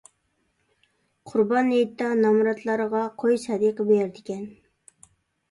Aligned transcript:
قۇربان 1.31 1.69
ھېيتتا 1.73 2.07
نامراتلارغا 2.23 3.03
قوي 3.27 3.39
سەدىقە 3.45 3.87
بېرىدىكەن. 3.93 4.43